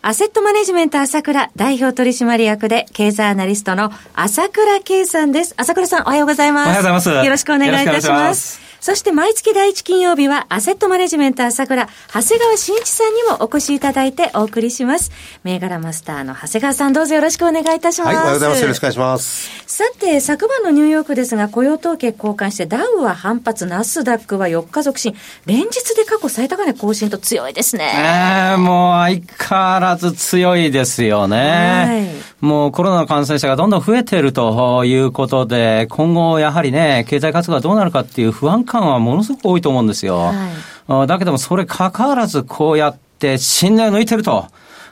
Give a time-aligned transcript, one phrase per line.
[0.00, 5.54] アセットマネジメント朝倉代表取締役で経済アナリストの朝倉慶さんです。
[5.56, 6.66] 朝倉さんおはようございます。
[6.66, 7.08] おはようございます。
[7.26, 8.67] よろしくお願いいたします。
[8.80, 15.10] そして毎月第一金曜日はアセットマネジメント朝倉、長谷川慎一さんにもお越しいただいてお送りします。
[15.42, 18.06] 銘柄マスターの長谷川さんどうぞよろしくお願いいたします。
[18.08, 18.62] はい、おはようございます。
[18.62, 19.66] よろしくお願いします。
[19.66, 25.14] さて、昨晩のニューヨークですが、雇用統計交換してダウは反発、ナスダックは4日続伸、
[25.44, 27.92] 連日で過去最高値更新と強いですね。
[27.94, 31.36] ええー、もう相変わらず強いですよね。
[31.36, 40.32] はい、もうコロナの感染者がどんどん増えているということで、今後やはりね、経済活動がどうなるかっていう不安感はものすごく多いと思うんですよ。
[40.86, 44.46] はい、だけども、それかかわらずこうやって信頼を抜いてると。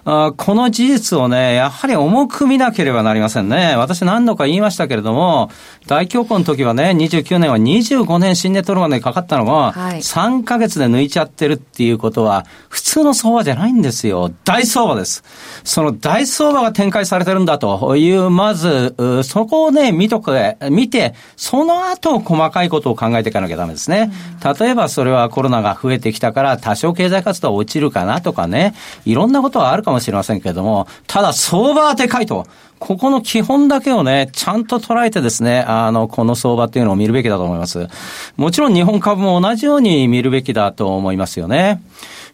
[0.06, 3.74] この事実をね、やはり重く見なければなりませんね。
[3.76, 5.50] 私何度か言いましたけれども、
[5.88, 14.30] 大恐慌の時はね、29年は25年新ネットロまでかかったのが、3ヶ月で抜いちゃってるっていうことは、普通の相場じゃないんですよ。
[14.44, 15.24] 大相場です。
[15.64, 20.36] その大相場が展開されてるんだという、まず、そこをね、見とく、
[20.70, 24.12] 見て、その後細かいことを考えていかなきゃダメですね。
[24.60, 32.46] 例えばそれはコロナが増えてきたから多少経済活動落ちるかなとかね、いろんなことはあるかももしれませんけれども、ただ相場はでかいと。
[32.78, 37.88] ここの基本だけをね、ちゃんと捉えてですね、あの、この相場っていうのを見るべきだと思います。
[38.36, 41.80] もちろん日本株も同じように見るべきだと思いますよね。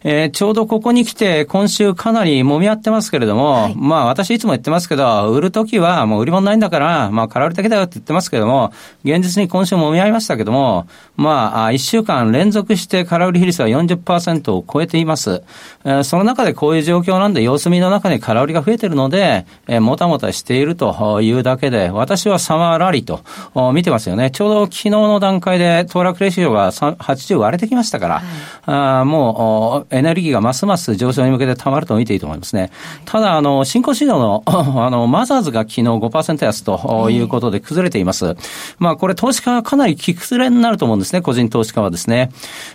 [0.03, 15.43] えー、ちょうどここに来て、今週かなり揉み合ってますけれども、はい、まあ私いつも言ってますけど、売るときはもう売り物ないんだから、まあ空売りだけだよって言ってますけれども、現実に今週揉み合いましたけども、まあ、1週間連続して空売り比率は40%を超えています。
[15.85, 24.31] えー、その中でこういう状況なんで、様子見の中に空売りが増えているので、えー、もたもたしているというだけで、私はサマーラリーと見てますよね。
[24.31, 28.23] ちょうど昨日の段階で、騰落レシオが80割れてきましたから、はい、
[29.01, 32.71] あもう、エネルギーがますます上昇に向けてたまると見ていいと思いますね。
[33.05, 38.35] ただ、あの、新興市場の、 あの、マザーズが昨日5%安ということで崩れています。
[38.79, 42.31] まあ、これ投資家はかなり気崩れになると思うんですね、個人投資家はですね。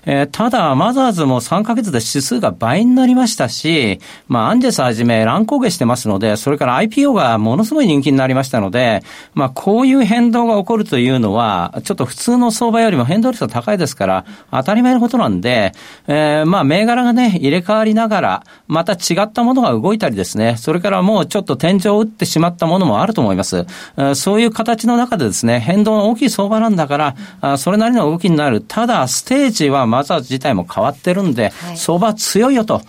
[0.06, 9.02] えー、ただ、マザーズも3ヶ月で指数が倍になりましたし、まあ、アンジェスはじめ乱高下してますので、それから IPO がものすごい人気になりましたので、
[9.34, 15.72] まあ、こういう変動が起こるというのは、ちょっと普通の相場よりも変動率が高いですから、当たり前のことなんで、
[16.06, 23.66] えー、まあ、銘柄がね、入れ替わりながら、また違ったものが動いたりですね、それからもうちょっと天井を打ってしまったものもあると思います。
[24.14, 28.60] そういう形の中でですね、変動の大きい相場なんだから、それなりの動きになる。
[28.60, 32.82] ただ、ステージはマザーズ自体も変わってるんで、はい、相場強いよと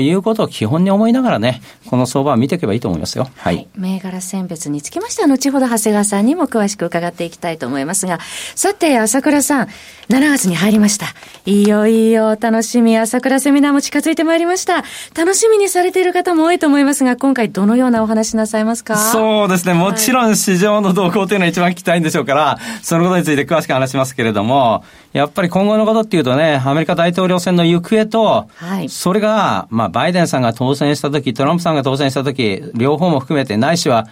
[0.00, 3.28] いうことを基本に思いながらね、この相場を見ていけばいいと思いますよ。
[3.36, 3.56] はい。
[3.56, 8.18] はい、銘柄選別につきましては、後ほど長谷川さんにも詳しく伺っていきたいと思いますが、
[8.54, 9.68] さて、朝倉さん、
[10.08, 11.06] 7月に入りました。
[11.46, 14.84] いよいよ楽しみ、朝倉セミナーも近づいてまいりました。
[15.16, 18.96] 楽しみにされている方も多いと思いますが、今回どのようなお話なさいますか？
[18.96, 19.74] そうですね。
[19.74, 34.06] もちろん市場の動向というのは一番聞きたいんでしょうから、そのことについて詳しく話しますけれども、やっぱり今後のことっていうとね、アメリカ大統領選の行方と、はい、それが、まあ、バイデンさんが当選したとき、トランプさんが当選したとき、両方も含めて、ないしは、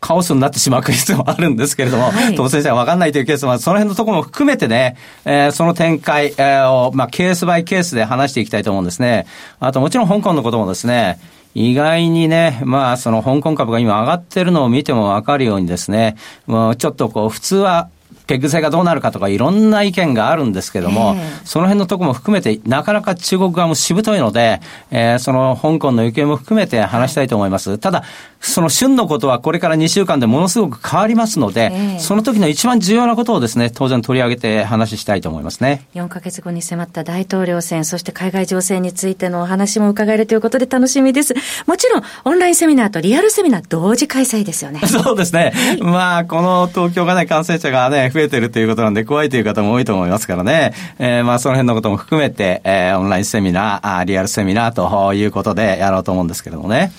[0.00, 9.26] カオスになってしまうケースもあるんですけれども、はい、当選者が分かんないというケースも、その辺のところも含めてね、えー、その展開、えー、を、まあ、ケースバイケースで話していきたいと思うんですね。
[9.58, 11.18] あと、もちろん香港のこともですね、
[11.54, 17.88] 意外にね、まあ、その香港株が今上がってるのを見てもわかるようにですね、もうちょっとこう、普通は
[18.26, 24.60] ペグ制がどうなるかとかいろんな意見があるんですけども、えー、その辺のところも含めて、なかなか中国側もしぶといので、
[24.90, 27.70] えー、その香港の行方も含めて話したいと思います。
[27.70, 28.04] はい、ただ、
[28.40, 35.86] その旬のことはこれから2週間でものすごく変わりますので、えー、その時の一番重要なことをですね、当然取り上げて話したいと思いますね。
[35.94, 41.34] 4ヶ月後に迫った大統領選、そして海外情勢についてのお話も伺えるということで楽しみです。
[41.66, 44.80] もちろん、オンラインセミナーとリアルセミナー同時開催ですよね。
[44.86, 45.52] そうですね。
[45.54, 50.72] はい、まあ、この東京がね、感染者がね、増えてるということなんで、怖いという方も多いと思いますからね。
[50.98, 56.92] えー、まあ、その辺のことも含めて、えー、オンラインセミナー、あリアルセミナーということでやろうと思うんですけれどもね。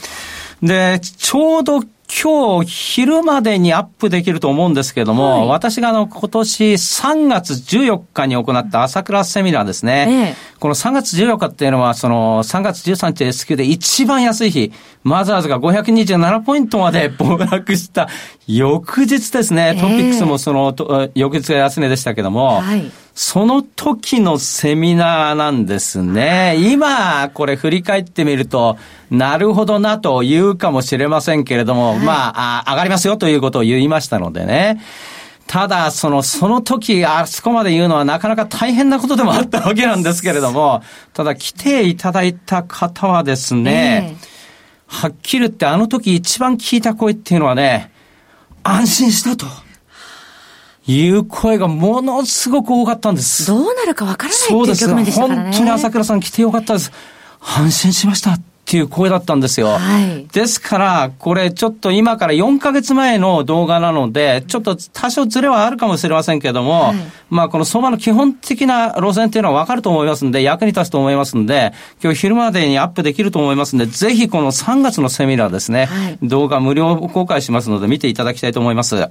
[0.61, 10.07] で、ちょうど今日昼までにアップできると思うんですけれども、はい、私があの今年3月14日に行った朝倉セミナーですね。
[10.09, 14.71] ええ、この3月14日っていうのは、その3月13日 S q で一番安い日、
[15.03, 18.07] マザーズが527ポイントまで暴落した
[18.47, 19.77] 翌日ですね。
[19.79, 20.73] トピックスもその、
[21.15, 26.55] 翌日が安値でしたけども、はいその時のセミナーなんですね。
[26.59, 28.77] 今、これ振り返ってみると、
[29.09, 34.79] なるほどなと言うかもしれませんけれども、はい、まあ上がりますよということを言いましたのでね。
[35.47, 40.83] ただ、その、その時、あそこまで言うのはなかなか大変なことでもあったわけなんですけれども、
[41.13, 47.91] ただ来ていただいた方はですね、えー、はっきり言ってあの時一番聞いた声っていうのはね、
[48.69, 49.45] 安心したと。
[50.89, 53.45] いう声がものすごく多かったんです。
[53.45, 55.51] どうなるかわからないっていう局面でしたからね。
[55.51, 56.91] 本当に朝倉さん来てよかったです。
[57.41, 59.67] 安心しましたっていう声だったんですよ。
[59.67, 66.95] はい、ですから、これちょっと今から4ヶ月前の動画なので、ちょっと多少ズレはあるかもしれませんけども、はい、
[67.29, 71.71] まあこの相場の基本的な路線っていうのはわかると思いますんで、役に立つと思いますんで、
[72.03, 79.09] 今日昼までにアップできると思いますんで、ぜひこの3月のセミナーですね、はい、動画無料公開しますので見ていただきたいと思います。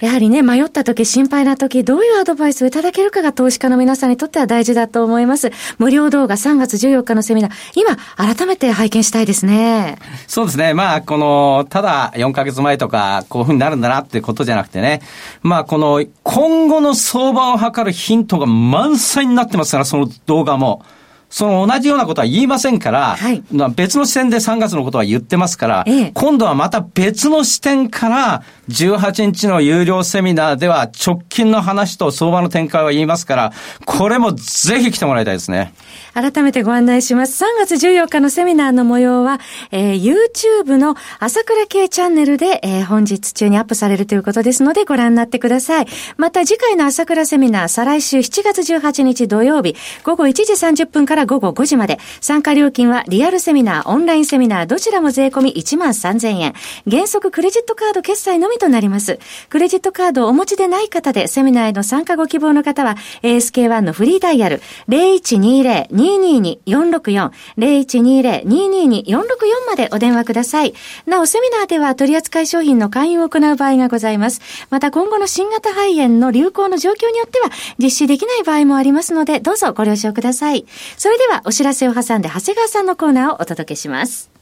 [0.00, 5.50] やはりね、迷った時、心配な時、どういうアドバイスをいただけるかが投資家の皆さんにとっては大事だと思います。
[5.78, 9.98] 無料動画3月14日のセミナー、今、改めて拝見したいですね。
[10.26, 10.74] そうですね。
[10.74, 15.00] まあ、この、ただ4ヶ月前とか、こういうふうになるんだなってことじゃなくてね、
[15.42, 20.82] まあ、この、今後の相場を測るヒントが満載になってますから、その動画も。
[21.28, 23.42] その同じようなことは言いませんから、はい、
[23.74, 33.52] 別の視点で3月のことは言ってますから、ええ、今度はまた別の視点から、18日の有料セミナーでは直近の話と相場の展開は言いますから、
[33.84, 35.72] これもぜひ来てもらいたいですね。
[36.14, 37.44] 改めてご案内します。
[37.44, 39.38] 3月14日のセミナーの模様は、
[39.70, 45.86] えー、YouTube の朝倉系チャンネルで、えー、本日中にアップされるということですのでご覧になってください。
[46.16, 56.54] また次回の朝倉セミナー、再来週7月18日土曜日、午後1時30分から午後5時まで、参加料金はリアルセミナー、オンラインセミナー、どちらも税込み1万3000円。
[56.90, 59.18] 原則クレジットカード決済のみとなります。
[59.48, 69.22] クレジットカードをお持ちでない方で、セミナーへの参加ご希望の方は、ASK1 のフリーダイヤル、0120 222-464、0120-222-464
[69.66, 70.74] までお電話ください。
[71.06, 74.40] なお、セミナーでは取扱い商品の勧誘を行う場合がございます。
[74.70, 80.66] また、今後の新型肺炎の流行の状況によっては、実施できない場合もありますので、どうぞご了承ください。
[80.96, 84.35] それでは、お知らせを挟んで、長谷川さんのコーナーをお届けします。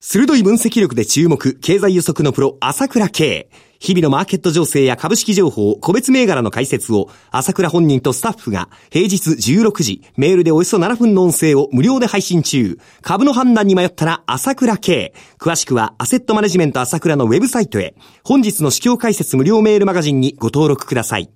[0.00, 3.50] 鋭い分析力で注目、経済予測のプロ、朝倉慶。
[3.80, 12.78] 日々のマーケット情勢や株式情報、個別銘柄の解説を、朝倉本人とスタッフが、平日16時、メールでおよそ7分の音声を無料で配信中。
[13.02, 15.12] 株の判断に迷ったら、朝倉慶。
[15.40, 17.96] 詳しくは、アセットマネジメント朝倉のウェブサイトへ。
[18.22, 21.28] 本日の市況解説無料メールマガジンにご登録ください。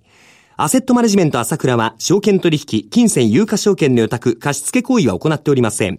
[0.57, 5.99] アセットマネジメント朝倉は、証券取引、金銭有価証券の予託、貸付行為は行っておりません。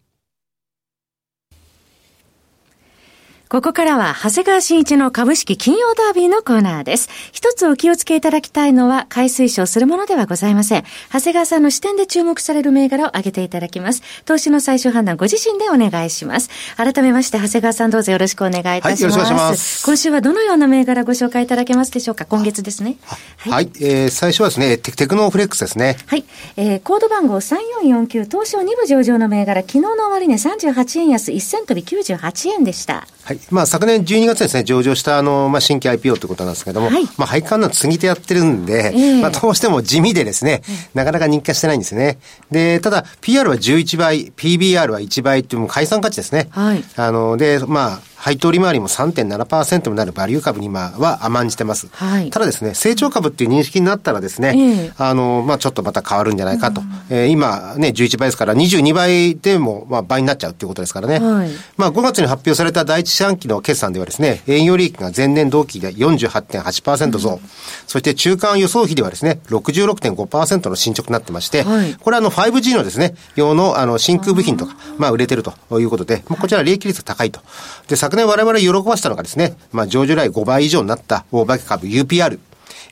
[3.51, 7.09] ここからは、長谷川新一の株式金曜ダービーのコーナーです。
[7.33, 10.85] 一つお気をつけいただきたいのは、買い推奨するものではございません。
[11.11, 14.03] 長谷川さんの視点で注目される銘柄を挙げていただきます。
[14.23, 16.49] 投資の最終判断、ご自身でお願いします。
[16.77, 18.85] 改めまして、長谷川さんどうぞよろしくお願いいたします。
[18.85, 19.85] はい、よろしくお願いします。
[19.85, 22.23] 今週はどのような銘柄ご紹介いただけますでしょうか？
[22.23, 22.95] 今月ですね。
[23.35, 25.97] はい、はい、えー、最初はですねテ、テクノフレックスですね。
[26.05, 26.23] はい。
[26.55, 33.05] えー、コード番号3449、東証2部上場の銘柄、昨日の終値38円安、1銭飛び98円でした。
[33.23, 33.39] はい。
[33.51, 40.61] まあ、昨年12月ですね、上場したあの、まあ、新規 IPO ということなんですけども、はい、まあ、配管の継ぎ手やってるんで、えー、まあ、どうしても地味でですね、
[40.93, 42.17] なかなか人気化してないんですね。
[42.49, 46.47] で、ただ、PR は11倍、PBR は1倍っていうもう解散価値ですね。
[46.51, 46.83] はい。
[46.95, 51.87] あの、で、まあ、配当利回りも3.7%になるバリュー株に今は甘んじてます。
[51.91, 56.81] はい、ただですね、成長株っていう認識になったらですね、えー、あの、まあちょっとまた変わるんじゃないかと。
[56.81, 61.17] うん、えー、今ね、11倍ですから22倍でもまあ倍になっちゃうっていうことですからね。
[61.17, 67.39] はい、まあ5月に発表された第一四半期の決算ではですね、営業利益が前年同期で48.8%増、うん、
[67.87, 77.39] そして中間予想比ではですね、66.5%の進捗になってまして、はい、これはあの 5G のですね、用のあの真空部品とか、まあ売れてるということで、まあこちら利益率が高いと。
[77.87, 82.39] で、昨年我々喜ばしたのがですね、まあ、上場来5倍以上になった大化け株 UPR。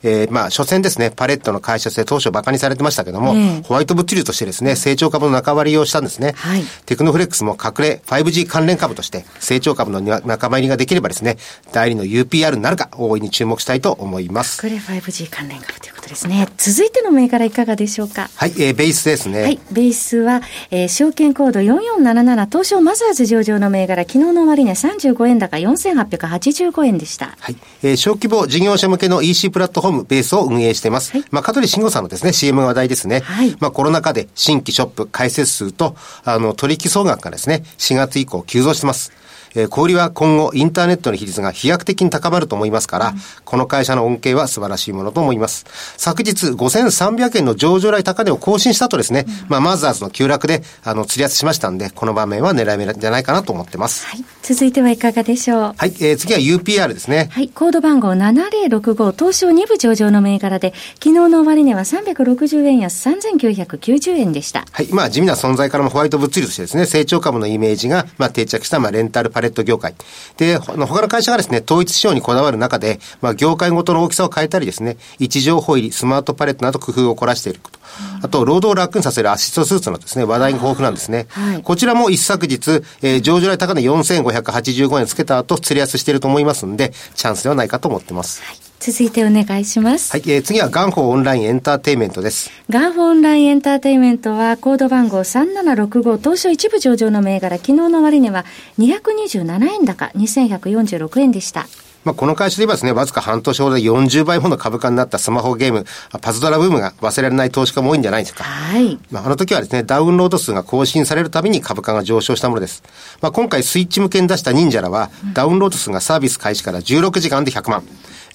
[0.02, 6.32] えー、まあ、所詮ですね、パレットの会社性当初馬鹿にされてましたけども、えー、ホワイト物流としてですね、成長株の仲間入りをしたんですね。
[6.36, 11.36] はい、テクノフレックスも隠れ 5G 関連株として成長株の仲間入りができればですね、
[11.72, 14.66] 代理の UPR になるか、大いに注目したいと思います。
[14.66, 16.48] 隠れ 5G 関連株ということですね。
[16.56, 18.30] 続いての銘柄いかがでしょうか？
[18.34, 19.42] はい、えー、ベースですね。
[19.42, 27.36] はい、ベースは、えー、証券コード4477東証マザーズ上場の銘柄、昨日の終値35円高4885円でした。
[27.38, 31.12] はい、えー、小規模事業者向けの EC プラットフォームベースを運営しています。
[31.12, 33.20] はい、まあ、香取慎吾さんのですね、CM が話題ですね。
[33.20, 33.56] はい。
[33.60, 39.12] まあ、コロナ禍で新規ショップ開設数と、あの、取引総額がですね、4月以降急増してます。
[39.54, 43.14] えー、小売は今後インターネットの比率が飛躍的に高まると思いますから、うん、
[43.44, 45.64] この会社の恩恵は素晴らしいものと思います。
[45.96, 54.06] 昨日5300円の上場来高値を更新したとですね、うん、まあ、マザーズの急落で、あの、釣り圧しましたんで、この場面は狙い目じゃないかなと思ってます。
[54.06, 54.24] はい。
[54.42, 57.28] 続いてはいかがでしょうはい、えー、次は UPR ですね。
[57.30, 64.64] はい、コード番号7065、東証2部上場の銘柄で、昨日の終値は360円安3990円でした。
[64.70, 69.94] はい、まあ、地味な存在からもホワイト物流としてですね、成長株のイメージが、まあ、定着した、まあ、レンタルパレット業界。
[70.36, 77.78] で、他の会社がですね、統一仕様にこだわる中で、まあ、業界ごとの大きさを変えたりですね、位置情報入り、スマートパレットなど工夫を凝らしていること。
[78.22, 81.26] あと、労働を楽にさせるアシストスーツのですね、話題が豊富なんですね。
[81.30, 88.42] はい、こちらも一昨日、えー、上場来高値4585円つけた後、釣り安していると思いますんで、チャンスではないかと思ってます。
[88.42, 90.10] はい続いてお願いします。
[90.10, 92.50] はい、えー、次はガンホオンラインエンターテイメントです。
[92.70, 98.46] ガンホオンラインエンターテイメントはコード番号3765東証一部上場の銘柄、昨日の終値は
[98.78, 101.66] 227円高2146円でした。
[102.04, 105.84] まあ、この会社で言えばですね、わずか半年ほどで40倍もの株価になったスマホゲーム、
[106.22, 108.44] パズドラブームが忘れられない投資家も多いんじゃないですか。
[108.44, 108.98] はい。
[109.10, 112.82] まあ、あの時はですね、ダウンロード数が更新されるたびに株価が上昇したものです。
[113.20, 117.84] まあ、今回スイッチ向けに出した忍者らは、ダウンロード数がサービス開始から16時間で100万。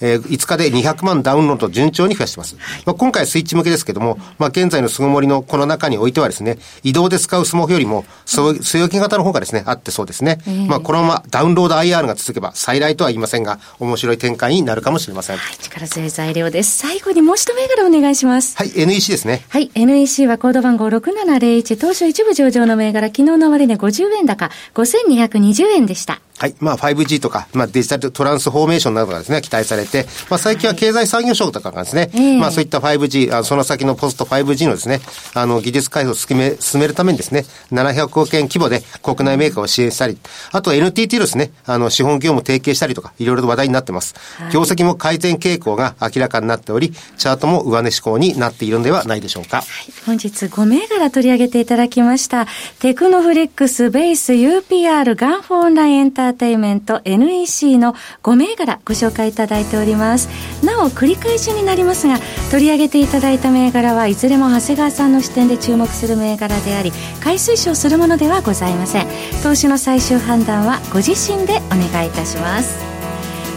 [0.01, 2.55] えー、5日で200万ダウンロード順調に増やしてます。
[2.85, 10.39] まあ、今回スイッチ向けですけども、まあ、現在の巣ごもりのこの中においてはですね、移動で使うスマホよりも、そう据え置き型の方がですね、あってそうですね。
[10.47, 15.37] えー、まあ、このままダウンロード IR が続けば、再来とは言いませんが、面白い展開になるかもしれません。
[15.37, 16.77] はい、力強い材料です。
[16.77, 18.57] 最後にもう一銘柄お願いします。
[18.57, 19.45] はい、NEC ですね。
[19.49, 26.19] はい、NEC はコード番号6701、当初一部上場の銘柄、昨日の終値50円高、5220円でした。
[26.37, 26.55] はい。
[26.59, 34.99] まあ 5G とか、まあデジタルトランスフォーメーションなどがですね、期待されて、まあ最近は経済産業省とかがですね、はい、まあそういった 5G、あその先のポスト 5G のですね、
[35.33, 40.17] あの技術開発を進め、進めるためにですね、700億円規模で国内メーカーを支援したり、
[40.51, 44.15] あと NTT ですね、あの資本業務提携したりとか、いろいろと話題になってます。
[44.37, 49.57] はい、業績も改善傾向が明らかになっており、チャートも上値志向になっているのではないでしょうか。
[49.57, 49.65] はい、
[50.05, 52.45] 本日5銘柄取り上げていただきました。
[52.79, 60.27] テクノフレックス、ベース、UPR、ガンフォンラインエンターターテイメント、NEC の5銘柄ご紹介いただいております。
[60.65, 62.17] なお繰り返しになりますが
[62.51, 66.91] 取り上げていただいた銘柄はいずれも長谷川さんの視点で注目する銘柄であり
[67.21, 69.07] 買い推奨するものではございません。
[69.43, 72.94] 投資の最終判断はご自身でお願いいたします。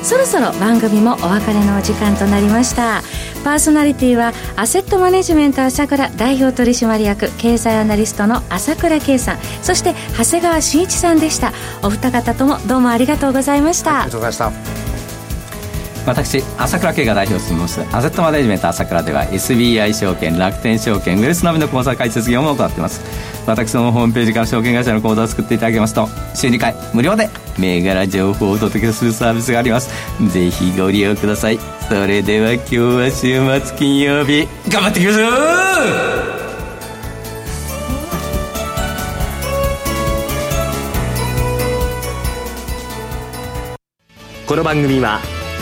[0.03, 3.03] そろそろ番組もお別れのお時間となりました。
[3.45, 9.39] パーソナリティはアセットマネジメント朝倉代表取締役経済アナリストの朝倉圭さん。
[9.63, 11.53] そして長谷川慎一さんでした。
[11.83, 14.88] お二方ともどうもありがとうございました、ありがとうございました。
[16.09, 23.03] 私朝倉慶が代表を務めますアセットマネジメント朝倉では SBI 証券楽天証券ウェルスナビの口座開設業務を行っています。
[23.47, 29.91] 私のホームページから証券会社の口座を作っていただけますと週2回無料で銘柄情報をお届けするサービスがあります。
[30.33, 31.59] ぜひご利用ください。
[31.91, 36.49] それでは今日は週末金曜日頑張っていきましょう!
[44.47, 45.21] この番組は